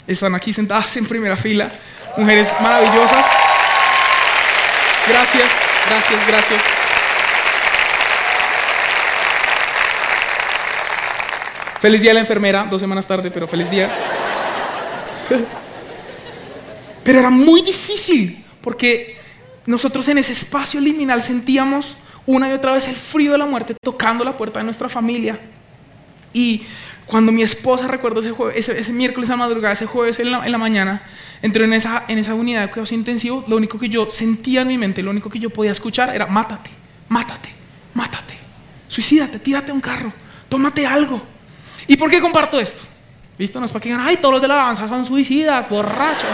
[0.07, 1.73] Están aquí sentadas en primera fila,
[2.17, 3.27] mujeres maravillosas.
[5.09, 5.51] Gracias,
[5.89, 6.88] gracias, gracias.
[11.81, 13.89] Feliz día a la enfermera, dos semanas tarde, pero feliz día.
[17.05, 19.17] Pero era muy difícil, porque
[19.67, 23.75] nosotros en ese espacio liminal sentíamos una y otra vez el frío de la muerte
[23.81, 25.39] tocando la puerta de nuestra familia.
[26.33, 26.63] Y
[27.07, 31.03] cuando mi esposa, recuerdo ese, miércoles a madrugada, ese jueves en la, en la, mañana,
[31.43, 34.69] entró en esa, en esa unidad de cuidados intensivos, lo único que yo sentía en
[34.69, 36.71] mi mente, lo único que yo podía escuchar era, mátate,
[37.09, 37.49] mátate,
[37.95, 38.35] mátate,
[38.89, 40.13] suicídate, tírate a un carro,
[40.49, 41.38] tómate algo.
[41.89, 42.83] ¿Y por qué comparto esto?
[43.39, 43.59] ¿Visto?
[43.59, 46.29] No es para que digan, ay, todos los de la alabanza son suicidas, borrachos.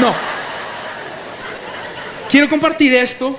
[0.00, 0.14] No.
[2.28, 3.38] Quiero compartir esto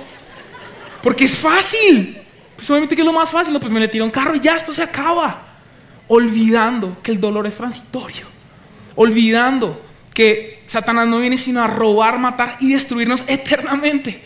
[1.00, 2.18] Porque es fácil.
[2.56, 4.56] Pues obviamente es lo más fácil, no, pues me le tiro un carro y ya
[4.56, 5.46] esto se acaba.
[6.08, 8.26] Olvidando que el dolor es transitorio.
[8.96, 9.80] Olvidando
[10.12, 14.20] que Satanás no viene sino a robar, matar y destruirnos eternamente.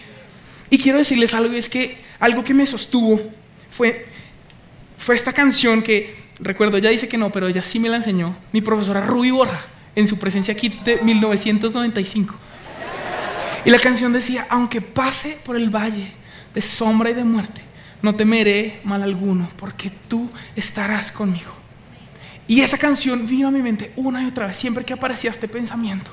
[0.71, 3.21] Y quiero decirles algo, es que algo que me sostuvo
[3.71, 4.07] fue,
[4.97, 8.37] fue esta canción que, recuerdo, ella dice que no, pero ella sí me la enseñó,
[8.53, 9.61] mi profesora Ruby Borja,
[9.95, 12.35] en su presencia Kids de 1995.
[13.65, 16.13] Y la canción decía, aunque pase por el valle
[16.53, 17.63] de sombra y de muerte,
[18.03, 21.53] no temeré mal alguno, porque tú estarás conmigo.
[22.47, 25.49] Y esa canción vino a mi mente una y otra vez, siempre que aparecía este
[25.49, 26.11] pensamiento.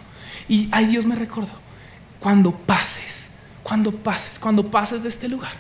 [0.48, 1.52] Y ay Dios me recordó,
[2.20, 3.28] cuando pases,
[3.64, 5.52] cuando pases, cuando pases de este lugar,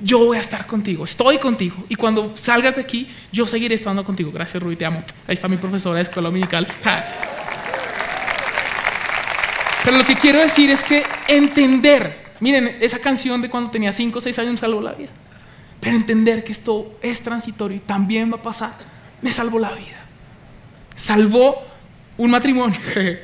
[0.00, 1.84] yo voy a estar contigo, estoy contigo.
[1.88, 4.30] Y cuando salgas de aquí, yo seguiré estando contigo.
[4.32, 5.02] Gracias, Rui, te amo.
[5.26, 6.66] Ahí está mi profesora de escuela dominical.
[9.84, 14.18] Pero lo que quiero decir es que entender, miren, esa canción de cuando tenía 5
[14.18, 15.10] o 6 años me salvó la vida.
[15.80, 18.72] Pero entender que esto es transitorio y también va a pasar,
[19.22, 20.04] me salvó la vida.
[20.94, 21.56] Salvó
[22.16, 22.78] un matrimonio.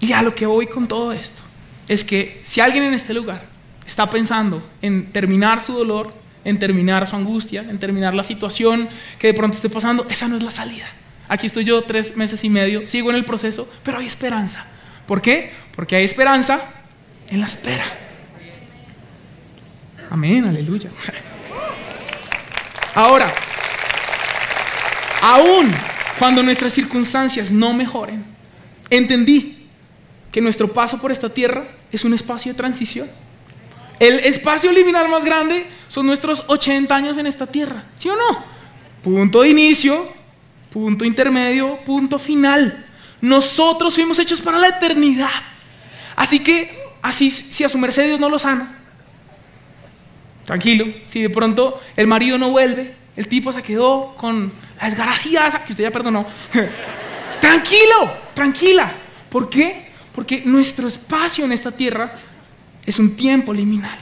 [0.00, 1.42] y a lo que voy con todo esto
[1.88, 3.49] es que si alguien en este lugar
[3.90, 9.26] está pensando en terminar su dolor, en terminar su angustia, en terminar la situación que
[9.26, 10.86] de pronto esté pasando, esa no es la salida.
[11.26, 14.64] Aquí estoy yo tres meses y medio, sigo en el proceso, pero hay esperanza.
[15.06, 15.50] ¿Por qué?
[15.74, 16.60] Porque hay esperanza
[17.28, 17.84] en la espera.
[20.08, 20.90] Amén, aleluya.
[22.94, 23.34] Ahora,
[25.20, 25.72] aún
[26.16, 28.24] cuando nuestras circunstancias no mejoren,
[28.88, 29.66] entendí
[30.30, 33.10] que nuestro paso por esta tierra es un espacio de transición.
[34.00, 38.42] El espacio liminal más grande son nuestros 80 años en esta tierra, ¿sí o no?
[39.04, 40.10] Punto de inicio,
[40.72, 42.86] punto intermedio, punto final.
[43.20, 45.28] Nosotros fuimos hechos para la eternidad.
[46.16, 48.78] Así que, así, si a su merced Dios no lo sana,
[50.46, 55.62] tranquilo, si de pronto el marido no vuelve, el tipo se quedó con la desgracia
[55.66, 56.24] que usted ya perdonó.
[57.40, 58.90] tranquilo, tranquila.
[59.28, 59.90] ¿Por qué?
[60.12, 62.10] Porque nuestro espacio en esta tierra
[62.86, 63.98] es un tiempo liminal.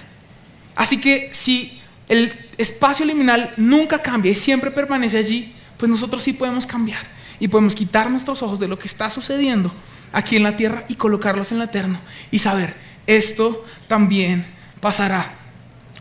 [0.75, 6.33] Así que si el espacio liminal nunca cambia y siempre permanece allí, pues nosotros sí
[6.33, 7.01] podemos cambiar
[7.41, 9.73] y podemos quitar nuestros ojos de lo que está sucediendo
[10.13, 12.75] aquí en la tierra y colocarlos en la eterno y saber,
[13.07, 14.45] esto también
[14.81, 15.35] pasará.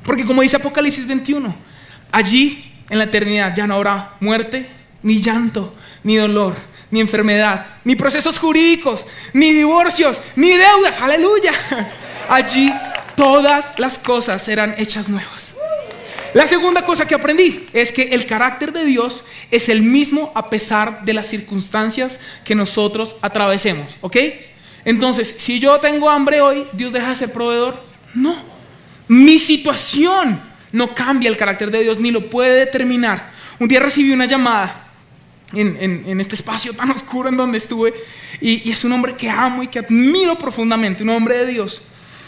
[0.04, 1.54] Porque como dice Apocalipsis 21,
[2.12, 4.68] allí en la eternidad ya no habrá muerte,
[5.04, 6.56] ni llanto, ni dolor,
[6.90, 11.00] ni enfermedad, ni procesos jurídicos, ni divorcios, ni deudas.
[11.02, 11.52] Aleluya.
[12.30, 12.72] Allí
[13.16, 15.54] todas las cosas serán hechas nuevas.
[16.34, 20.50] La segunda cosa que aprendí es que el carácter de Dios es el mismo a
[20.50, 24.18] pesar de las circunstancias que nosotros atravesemos, ¿ok?
[24.86, 27.82] Entonces, si yo tengo hambre hoy, ¿Dios deja de ser proveedor?
[28.14, 28.36] No.
[29.08, 33.32] Mi situación no cambia el carácter de Dios ni lo puede determinar.
[33.60, 34.92] Un día recibí una llamada
[35.54, 37.94] en, este espacio tan oscuro en donde estuve
[38.42, 41.82] y, y es un hombre que amo y que admiro profundamente, un hombre de Dios.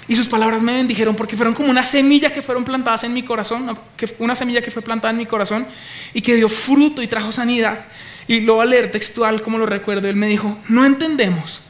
[0.09, 3.21] Y sus palabras me bendijeron porque fueron como una semilla que fueron plantadas en mi
[3.21, 3.77] corazón,
[4.17, 5.67] una semilla que fue plantada en mi corazón
[6.15, 7.85] y que dio fruto y trajo sanidad.
[8.27, 10.09] Y lo voy a leer textual como lo recuerdo.
[10.09, 11.61] Él me dijo, no entendemos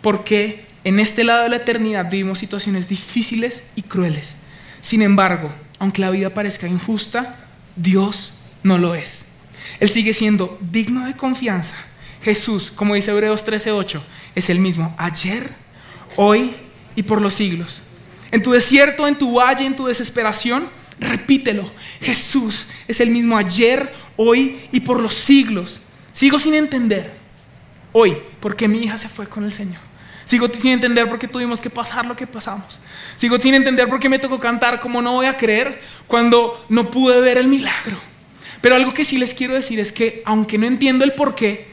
[0.00, 4.36] por qué en este lado de la eternidad vivimos situaciones difíciles y crueles.
[4.80, 7.34] Sin embargo, aunque la vida parezca injusta,
[7.74, 9.30] Dios no lo es.
[9.80, 11.74] Él sigue siendo digno de confianza.
[12.22, 14.00] Jesús, como dice Hebreos 13:8,
[14.36, 15.50] es el mismo ayer,
[16.14, 16.54] hoy
[16.94, 17.82] y por los siglos.
[18.30, 20.68] En tu desierto, en tu valle, en tu desesperación,
[21.00, 21.64] repítelo.
[22.00, 25.80] Jesús es el mismo ayer, hoy y por los siglos.
[26.12, 27.14] Sigo sin entender
[27.92, 29.80] hoy por qué mi hija se fue con el Señor.
[30.24, 32.80] Sigo sin entender por qué tuvimos que pasar lo que pasamos.
[33.16, 36.90] Sigo sin entender por qué me tocó cantar como no voy a creer cuando no
[36.90, 37.96] pude ver el milagro.
[38.60, 41.68] Pero algo que sí les quiero decir es que aunque no entiendo el por qué,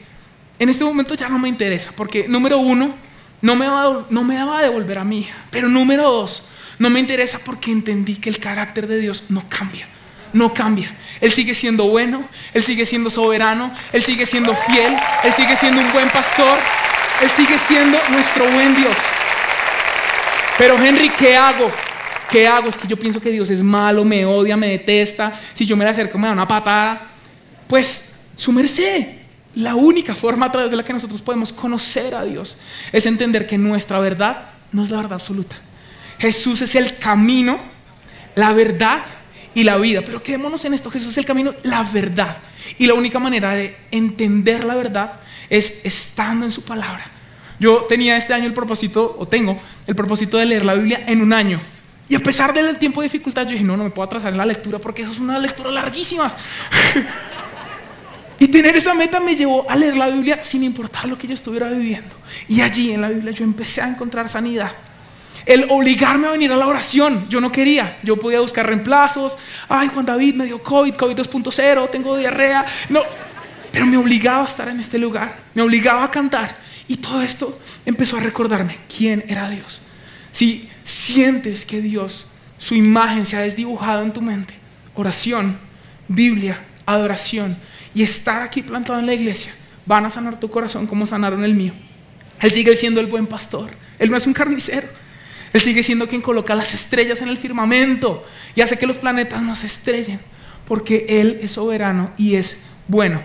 [0.58, 1.92] en este momento ya no me interesa.
[1.94, 2.94] Porque número uno,
[3.42, 5.34] no me, va, no me daba a devolver a hija.
[5.50, 6.44] Pero número dos,
[6.78, 9.86] no me interesa porque entendí que el carácter de Dios no cambia.
[10.32, 10.94] No cambia.
[11.20, 14.94] Él sigue siendo bueno, Él sigue siendo soberano, Él sigue siendo fiel,
[15.24, 16.58] Él sigue siendo un buen pastor,
[17.22, 18.96] Él sigue siendo nuestro buen Dios.
[20.58, 21.70] Pero Henry, ¿qué hago?
[22.30, 22.68] ¿Qué hago?
[22.68, 25.32] Es que yo pienso que Dios es malo, me odia, me detesta.
[25.54, 27.06] Si yo me le acerco, me da una patada.
[27.66, 29.25] Pues su merced.
[29.56, 32.58] La única forma a través de la que nosotros podemos conocer a Dios
[32.92, 35.56] es entender que nuestra verdad no es la verdad absoluta.
[36.18, 37.58] Jesús es el camino,
[38.34, 39.00] la verdad
[39.54, 40.02] y la vida.
[40.04, 42.36] Pero quedémonos en esto, Jesús es el camino, la verdad.
[42.76, 45.12] Y la única manera de entender la verdad
[45.48, 47.10] es estando en su palabra.
[47.58, 51.22] Yo tenía este año el propósito, o tengo el propósito de leer la Biblia en
[51.22, 51.58] un año.
[52.08, 54.38] Y a pesar del tiempo de dificultad, yo dije, no, no me puedo atrasar en
[54.38, 56.30] la lectura porque eso es una lectura larguísima.
[58.38, 61.34] y tener esa meta me llevó a leer la Biblia sin importar lo que yo
[61.34, 62.14] estuviera viviendo.
[62.48, 64.70] Y allí en la Biblia yo empecé a encontrar sanidad.
[65.46, 67.98] El obligarme a venir a la oración, yo no quería.
[68.02, 69.38] Yo podía buscar reemplazos.
[69.68, 72.66] Ay, Juan David me dio COVID, COVID 2.0, tengo diarrea.
[72.90, 73.02] No,
[73.72, 75.36] pero me obligaba a estar en este lugar.
[75.54, 76.54] Me obligaba a cantar.
[76.88, 79.80] Y todo esto empezó a recordarme quién era Dios.
[80.30, 82.26] Si sientes que Dios,
[82.58, 84.54] su imagen se ha desdibujado en tu mente,
[84.94, 85.58] oración,
[86.08, 87.56] Biblia, adoración
[87.96, 89.50] y estar aquí plantado en la iglesia,
[89.86, 91.72] van a sanar tu corazón como sanaron el mío.
[92.42, 93.70] Él sigue siendo el buen pastor.
[93.98, 94.86] Él no es un carnicero.
[95.50, 98.22] Él sigue siendo quien coloca las estrellas en el firmamento
[98.54, 100.20] y hace que los planetas no se estrellen,
[100.66, 103.22] porque Él es soberano y es bueno.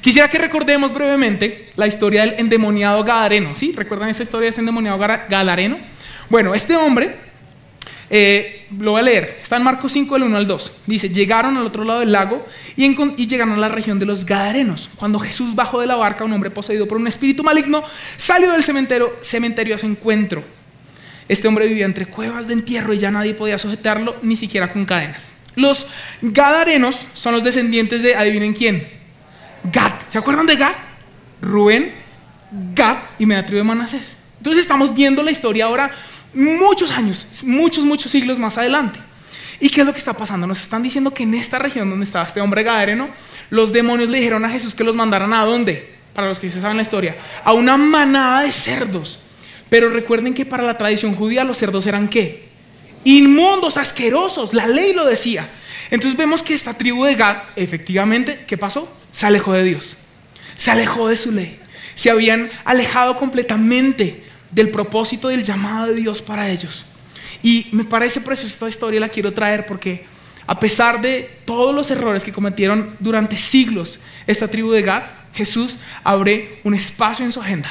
[0.00, 3.54] Quisiera que recordemos brevemente la historia del endemoniado Gadareno.
[3.54, 3.72] ¿Sí?
[3.72, 5.78] ¿Recuerdan esa historia de ese endemoniado Gadareno?
[6.28, 7.14] Bueno, este hombre,
[8.10, 10.72] eh, lo voy a leer, está en Marcos 5, del 1 al 2.
[10.86, 14.90] Dice, llegaron al otro lado del lago y, llegaron a la región de los Gadarenos.
[14.96, 17.82] Cuando Jesús bajó de la barca, un hombre poseído por un espíritu maligno
[18.16, 20.42] salió del cementerio, cementerio a su encuentro.
[21.28, 24.84] Este hombre vivía entre cuevas de entierro y ya nadie podía sujetarlo, ni siquiera con
[24.84, 25.32] cadenas.
[25.54, 25.86] Los
[26.22, 28.88] Gadarenos son los descendientes de, adivinen quién,
[29.72, 29.92] Gad.
[30.06, 30.72] ¿Se acuerdan de Gad?
[31.40, 31.92] Rubén,
[32.74, 34.18] Gad y Medatrio de Manasés.
[34.38, 35.90] Entonces estamos viendo la historia ahora
[36.34, 39.00] muchos años, muchos, muchos siglos más adelante.
[39.60, 40.46] ¿Y qué es lo que está pasando?
[40.46, 43.08] Nos están diciendo que en esta región donde estaba este hombre gadareno,
[43.50, 45.96] los demonios le dijeron a Jesús que los mandaran a dónde?
[46.14, 49.18] Para los que se saben la historia, a una manada de cerdos.
[49.68, 52.48] Pero recuerden que para la tradición judía los cerdos eran qué?
[53.04, 55.48] Inmundos, asquerosos, la ley lo decía.
[55.90, 58.92] Entonces vemos que esta tribu de Gad, efectivamente, ¿qué pasó?
[59.10, 59.96] Se alejó de Dios,
[60.56, 61.58] se alejó de su ley,
[61.94, 66.84] se habían alejado completamente del propósito del llamado de Dios para ellos.
[67.42, 70.04] Y me parece preciosa esta historia, la quiero traer porque
[70.46, 75.02] a pesar de todos los errores que cometieron durante siglos esta tribu de Gad,
[75.34, 77.68] Jesús abre un espacio en su agenda.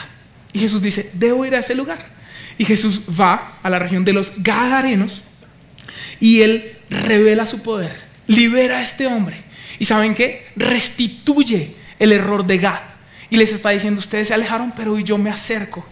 [0.54, 2.16] Y Jesús dice, debo ir a ese lugar.
[2.58, 5.22] Y Jesús va a la región de los Gadarenos
[6.20, 7.96] y él revela su poder,
[8.28, 9.36] libera a este hombre.
[9.80, 10.48] ¿Y saben qué?
[10.56, 12.82] Restituye el error de Gad.
[13.30, 15.86] Y les está diciendo, ustedes se alejaron, pero yo me acerco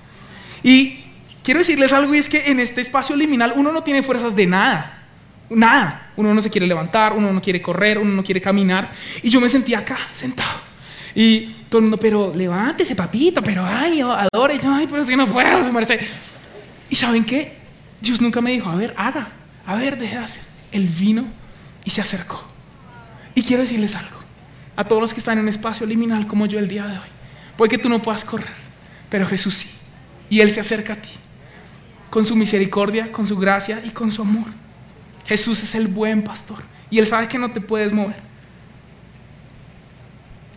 [0.65, 0.97] y
[1.43, 4.47] quiero decirles algo y es que en este espacio liminal uno no tiene fuerzas de
[4.47, 5.04] nada.
[5.47, 6.10] Nada.
[6.15, 8.91] Uno no se quiere levantar, uno no quiere correr, uno no quiere caminar.
[9.21, 10.60] Y yo me sentía acá, sentado.
[11.13, 14.58] Y todo el mundo, pero levántese, papito, pero ay, adore.
[14.58, 16.01] Yo, ay, pero es que no puedo, su merced.
[16.89, 17.56] ¿Y saben qué?
[18.01, 19.28] Dios nunca me dijo, a ver, haga,
[19.67, 20.43] a ver, deje de hacer.
[20.71, 21.25] Él vino
[21.84, 22.43] y se acercó.
[23.36, 24.17] Y quiero decirles algo.
[24.75, 27.10] A todos los que están en un espacio liminal como yo el día de hoy.
[27.56, 28.49] Puede que tú no puedas correr,
[29.12, 29.74] pero Jesús sí.
[30.29, 31.09] Y Él se acerca a ti
[32.09, 34.47] con su misericordia, con su gracia y con su amor.
[35.25, 38.15] Jesús es el buen pastor y Él sabe que no te puedes mover.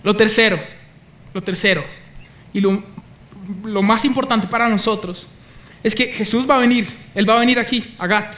[0.02, 0.59] Lo tercero,
[1.35, 1.83] lo tercero,
[2.52, 5.28] y lo, más importante para nosotros
[5.83, 8.35] es que Jesús va a venir, Él va a venir aquí, a Gat.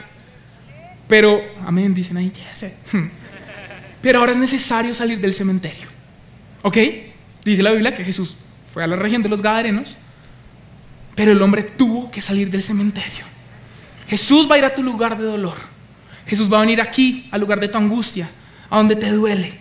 [1.07, 2.75] Pero, amén, dicen ahí, ya sé.
[4.01, 5.87] Pero ahora es necesario salir del cementerio.
[6.61, 6.77] ¿Ok?
[7.43, 8.37] Dice la Biblia que Jesús
[8.71, 9.97] fue a la región de los Gadarenos
[11.21, 13.23] pero el hombre tuvo que salir del cementerio.
[14.07, 15.53] Jesús va a ir a tu lugar de dolor.
[16.25, 18.27] Jesús va a venir aquí, al lugar de tu angustia,
[18.71, 19.53] a donde te duele.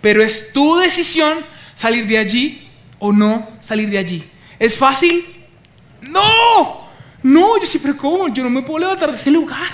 [0.00, 1.38] Pero es tu decisión
[1.72, 4.24] salir de allí o no salir de allí.
[4.58, 5.24] ¿Es fácil?
[6.02, 6.88] No,
[7.22, 9.70] no, yo siempre como, yo no me puedo levantar de ese lugar.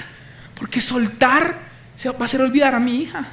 [0.54, 1.58] Porque soltar
[2.04, 3.26] va a hacer olvidar a mi hija.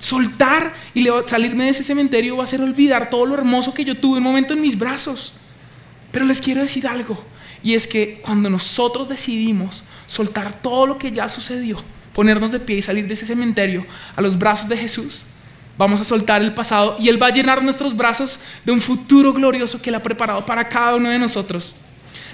[0.00, 3.96] Soltar y salirme de ese cementerio va a hacer olvidar todo lo hermoso que yo
[3.96, 5.34] tuve un momento en mis brazos.
[6.18, 7.16] Pero les quiero decir algo,
[7.62, 11.76] y es que cuando nosotros decidimos soltar todo lo que ya sucedió,
[12.12, 15.22] ponernos de pie y salir de ese cementerio a los brazos de Jesús,
[15.76, 19.32] vamos a soltar el pasado y Él va a llenar nuestros brazos de un futuro
[19.32, 21.76] glorioso que Él ha preparado para cada uno de nosotros.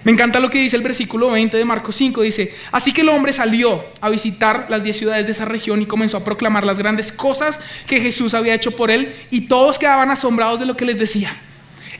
[0.02, 2.22] Me encanta lo que dice el versículo 20 de Marcos 5.
[2.22, 5.86] Dice, así que el hombre salió a visitar las diez ciudades de esa región y
[5.86, 10.10] comenzó a proclamar las grandes cosas que Jesús había hecho por él y todos quedaban
[10.10, 11.36] asombrados de lo que les decía.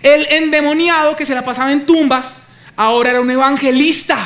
[0.05, 2.37] El endemoniado que se la pasaba en tumbas,
[2.77, 4.19] ahora era un evangelista.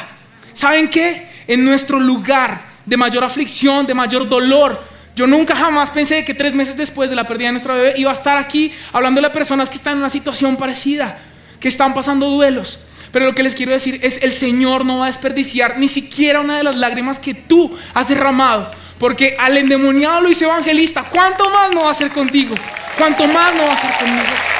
[0.52, 1.30] ¿Saben qué?
[1.46, 4.82] En nuestro lugar de mayor aflicción, de mayor dolor.
[5.14, 8.10] Yo nunca jamás pensé que tres meses después de la pérdida de nuestra bebé iba
[8.10, 11.16] a estar aquí hablando a personas que están en una situación parecida,
[11.60, 12.80] que están pasando duelos.
[13.12, 16.40] Pero lo que les quiero decir es, el Señor no va a desperdiciar ni siquiera
[16.40, 18.68] una de las lágrimas que tú has derramado.
[18.98, 21.04] Porque al endemoniado lo hizo evangelista.
[21.04, 22.56] ¿Cuánto más no va a hacer contigo?
[22.98, 24.57] ¿Cuánto más no va a hacer conmigo?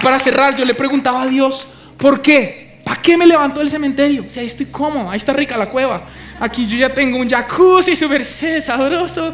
[0.00, 1.66] Para cerrar, yo le preguntaba a Dios,
[1.98, 2.80] ¿por qué?
[2.84, 4.24] ¿Para qué me levanto del cementerio?
[4.28, 6.04] Si ahí estoy cómodo, ahí está rica la cueva.
[6.40, 8.24] Aquí yo ya tengo un jacuzzi súper
[8.62, 9.32] sabroso,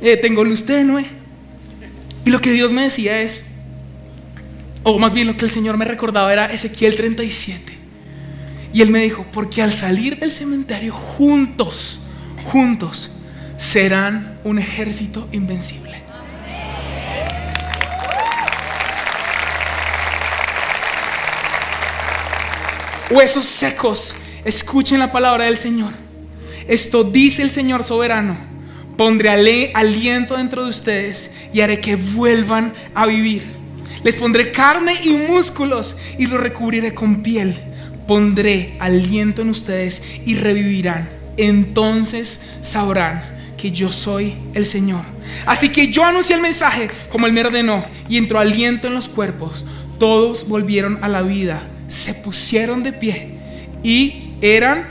[0.00, 1.04] eh, tengo luz tenue.
[2.24, 3.46] Y lo que Dios me decía es,
[4.82, 7.78] o más bien lo que el Señor me recordaba era Ezequiel 37.
[8.72, 12.00] Y Él me dijo, porque al salir del cementerio juntos,
[12.44, 13.16] juntos,
[13.56, 16.09] serán un ejército invencible.
[23.10, 25.92] Huesos secos, escuchen la palabra del Señor.
[26.68, 28.36] Esto dice el Señor soberano.
[28.96, 33.42] Pondré aliento dentro de ustedes y haré que vuelvan a vivir.
[34.04, 37.52] Les pondré carne y músculos y los recubriré con piel.
[38.06, 41.08] Pondré aliento en ustedes y revivirán.
[41.36, 43.24] Entonces sabrán
[43.56, 45.02] que yo soy el Señor.
[45.46, 49.08] Así que yo anuncié el mensaje como Él me ordenó y entró aliento en los
[49.08, 49.66] cuerpos.
[49.98, 51.60] Todos volvieron a la vida
[51.90, 53.28] se pusieron de pie
[53.82, 54.86] y eran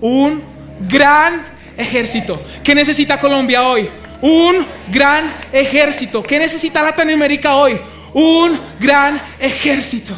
[0.00, 0.42] un
[0.88, 1.46] gran
[1.76, 2.42] ejército.
[2.64, 3.88] ¿Qué necesita Colombia hoy?
[4.20, 6.22] Un gran ejército.
[6.22, 7.78] ¿Qué necesita Latinoamérica hoy?
[8.12, 10.12] Un gran ejército.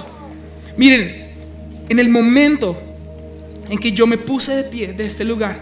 [0.76, 1.30] Miren,
[1.89, 2.80] en el momento
[3.68, 5.61] en que yo me puse de pie de este lugar,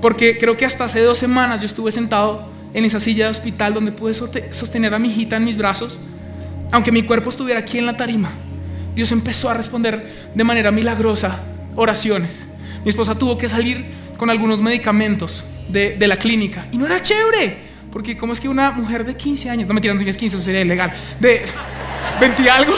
[0.00, 3.74] porque creo que hasta hace dos semanas yo estuve sentado en esa silla de hospital
[3.74, 5.98] donde pude sostener a mi hijita en mis brazos,
[6.70, 8.32] aunque mi cuerpo estuviera aquí en la tarima.
[8.94, 11.38] Dios empezó a responder de manera milagrosa
[11.76, 12.46] oraciones.
[12.84, 13.84] Mi esposa tuvo que salir
[14.18, 17.56] con algunos medicamentos de, la clínica y no era chévere,
[17.92, 20.60] porque como es que una mujer de 15 años, no me tiran 15, eso sería
[20.60, 21.42] ilegal, de
[22.20, 22.74] 20 algo,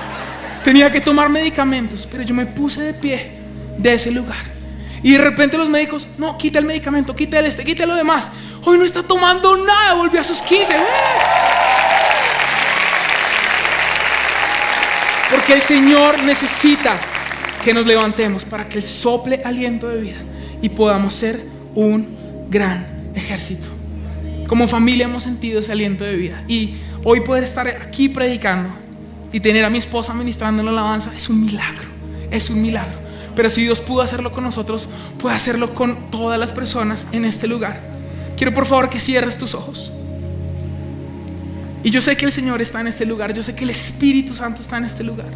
[0.64, 3.32] tenía que tomar medicamentos, pero yo me puse de pie
[3.78, 4.54] de ese lugar.
[5.02, 8.30] Y de repente los médicos, no, quita el medicamento, quita el este, quita lo demás.
[8.64, 10.74] Hoy no está tomando nada, volvió a sus 15.
[15.34, 16.94] Porque el Señor necesita
[17.64, 20.18] que nos levantemos para que sople aliento de vida
[20.62, 23.66] y podamos ser un gran ejército.
[24.46, 26.44] Como familia hemos sentido ese aliento de vida.
[26.46, 28.68] Y hoy poder estar aquí predicando
[29.32, 31.88] y tener a mi esposa ministrando en la alabanza es un milagro.
[32.30, 32.96] Es un milagro.
[33.34, 34.86] Pero si Dios pudo hacerlo con nosotros,
[35.18, 37.80] puede hacerlo con todas las personas en este lugar.
[38.36, 39.90] Quiero por favor que cierres tus ojos.
[41.84, 44.34] Y yo sé que el Señor está en este lugar, yo sé que el Espíritu
[44.34, 45.28] Santo está en este lugar.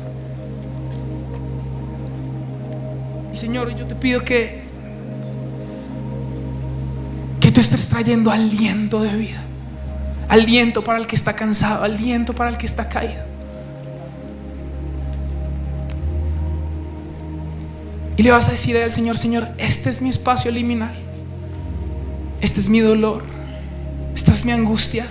[3.33, 4.67] Y Señor, yo te pido que
[7.39, 9.43] que tú estés trayendo aliento de vida.
[10.29, 13.23] Aliento para el que está cansado, aliento para el que está caído.
[18.17, 20.99] Y le vas a decir al Señor, Señor, este es mi espacio liminal.
[22.41, 23.23] Este es mi dolor.
[24.15, 25.07] Esta es mi angustia.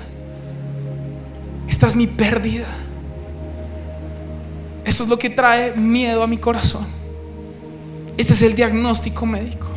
[1.68, 2.68] Esta es mi pérdida.
[4.86, 6.86] Esto es lo que trae miedo a mi corazón.
[8.18, 9.68] Este es el diagnóstico médico.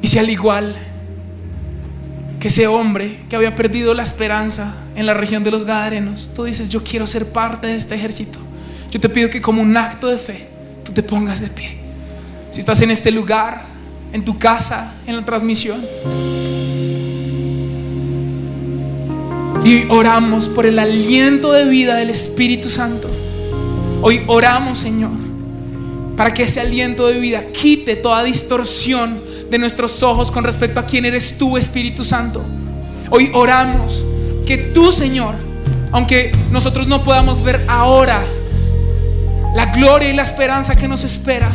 [0.00, 0.76] Y si al igual
[2.40, 6.44] que ese hombre que había perdido la esperanza en la región de los Gadarenos, tú
[6.44, 8.38] dices, yo quiero ser parte de este ejército,
[8.90, 10.48] yo te pido que como un acto de fe,
[10.84, 11.76] tú te pongas de pie.
[12.50, 13.66] Si estás en este lugar,
[14.12, 15.84] en tu casa, en la transmisión,
[19.64, 23.08] Y oramos por el aliento de vida del Espíritu Santo.
[24.00, 25.10] Hoy oramos, Señor,
[26.16, 30.86] para que ese aliento de vida quite toda distorsión de nuestros ojos con respecto a
[30.86, 32.42] quién eres tú, Espíritu Santo.
[33.10, 34.04] Hoy oramos
[34.46, 35.34] que tú, Señor,
[35.92, 38.22] aunque nosotros no podamos ver ahora
[39.54, 41.50] la gloria y la esperanza que nos espera,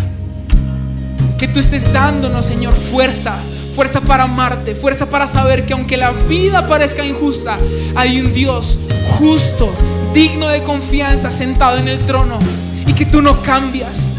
[1.37, 3.37] que tú estés dándonos, Señor, fuerza
[3.73, 7.57] fuerza para amarte, fuerza para saber que aunque la vida parezca injusta,
[7.95, 8.79] hay un Dios
[9.17, 9.73] justo,
[10.13, 12.39] digno de confianza, sentado en el trono
[12.85, 14.11] y que tú no cambias.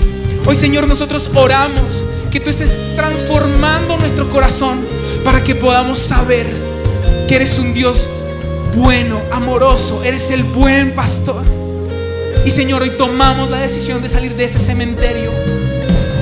[0.46, 4.84] Hoy Señor nosotros oramos que tú estés transformando nuestro corazón
[5.24, 6.46] para que podamos saber
[7.28, 8.10] que eres un Dios
[8.76, 11.44] bueno, amoroso, eres el buen pastor.
[12.44, 15.30] Y Señor, hoy tomamos la decisión de salir de ese cementerio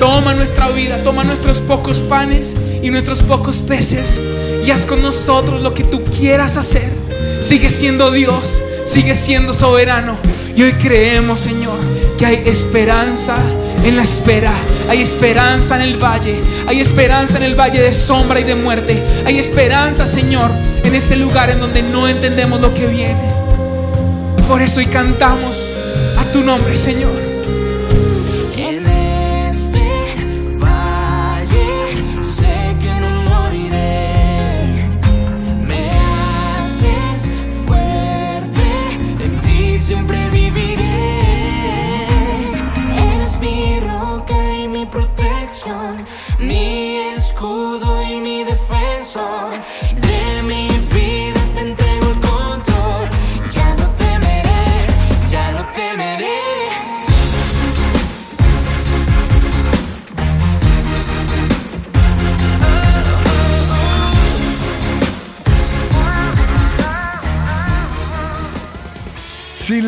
[0.03, 4.19] Toma nuestra vida, toma nuestros pocos panes y nuestros pocos peces
[4.67, 6.91] y haz con nosotros lo que tú quieras hacer.
[7.41, 10.17] Sigue siendo Dios, sigue siendo soberano.
[10.57, 11.79] Y hoy creemos, Señor,
[12.17, 13.37] que hay esperanza
[13.85, 14.51] en la espera.
[14.89, 16.35] Hay esperanza en el valle.
[16.67, 19.01] Hay esperanza en el valle de sombra y de muerte.
[19.25, 20.51] Hay esperanza, Señor,
[20.83, 23.31] en este lugar en donde no entendemos lo que viene.
[24.49, 25.73] Por eso hoy cantamos
[26.17, 27.22] a tu nombre, Señor.